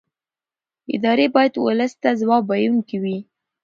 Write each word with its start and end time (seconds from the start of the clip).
ادارې 0.95 1.25
باید 1.35 1.53
ولس 1.57 1.93
ته 2.01 2.09
ځواب 2.21 2.43
ویونکې 2.47 2.97
وي 3.03 3.17